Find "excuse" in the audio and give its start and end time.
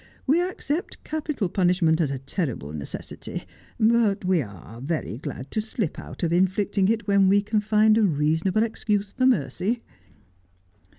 8.63-9.11